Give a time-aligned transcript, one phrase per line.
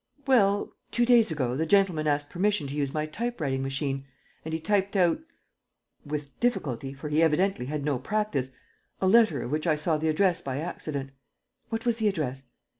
[0.25, 4.07] .""Well, two days ago, the gentleman asked permission to use my typewriting machine;
[4.43, 5.19] and he typed out
[6.03, 8.49] with difficulty, for he evidently had no practice
[8.99, 11.11] a letter of which I saw the address by accident."
[11.69, 12.45] "What was the address?"